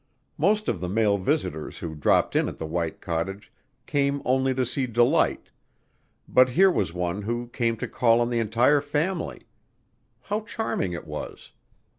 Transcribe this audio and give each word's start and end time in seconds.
Most 0.35 0.67
of 0.67 0.79
the 0.79 0.89
male 0.89 1.19
visitors 1.19 1.77
who 1.77 1.93
dropped 1.93 2.35
in 2.35 2.49
at 2.49 2.57
the 2.57 2.65
white 2.65 3.01
cottage 3.01 3.53
came 3.85 4.19
only 4.25 4.51
to 4.51 4.65
see 4.65 4.87
Delight, 4.87 5.51
but 6.27 6.49
here 6.49 6.71
was 6.71 6.91
one 6.91 7.21
who 7.21 7.49
came 7.49 7.77
to 7.77 7.87
call 7.87 8.19
on 8.19 8.31
the 8.31 8.39
entire 8.39 8.81
family. 8.81 9.43
How 10.21 10.39
charming 10.39 10.93
it 10.93 11.05
was! 11.05 11.51